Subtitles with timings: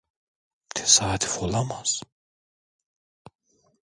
[0.75, 2.01] Tesadüf olamaz.